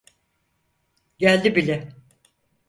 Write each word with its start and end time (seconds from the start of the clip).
Geldi 1.17 1.55
bile. 1.55 1.93